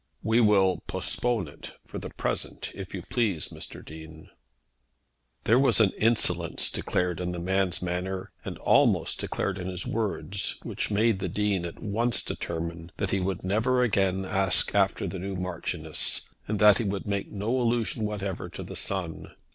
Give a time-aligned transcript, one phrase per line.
[0.23, 3.85] "We will postpone it for the present, if you please, Mr.
[3.85, 4.31] Dean."
[5.43, 10.57] There was an insolence declared in the man's manner and almost declared in his words,
[10.63, 15.19] which made the Dean at once determine that he would never again ask after the
[15.19, 19.27] new Marchioness, and that he would make no allusion whatever to the son.